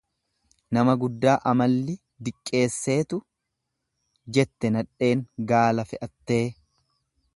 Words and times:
"""Nama 0.75 0.93
guddaa 1.03 1.33
amalli 1.51 1.95
diqqeesseetuu!"" 2.29 3.19
jette 4.39 4.73
nadheen 4.79 5.23
gaala 5.53 5.87
fe'attee." 5.93 6.45